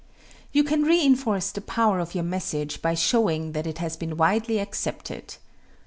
You 0.51 0.63
can 0.63 0.81
reinforce 0.81 1.51
the 1.51 1.61
power 1.61 1.99
of 1.99 2.15
your 2.15 2.23
message 2.23 2.81
by 2.81 2.95
showing 2.95 3.51
that 3.51 3.67
it 3.67 3.77
has 3.77 3.95
been 3.95 4.17
widely 4.17 4.57
accepted. 4.57 5.35